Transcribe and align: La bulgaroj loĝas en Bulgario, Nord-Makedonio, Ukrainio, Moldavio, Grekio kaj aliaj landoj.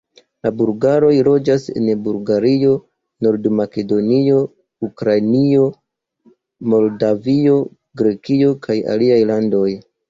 La 0.45 0.51
bulgaroj 0.59 1.11
loĝas 1.27 1.67
en 1.81 1.91
Bulgario, 2.07 2.73
Nord-Makedonio, 3.27 4.41
Ukrainio, 4.91 5.71
Moldavio, 6.75 7.63
Grekio 8.03 8.53
kaj 8.67 8.83
aliaj 8.97 9.25
landoj. 9.35 9.69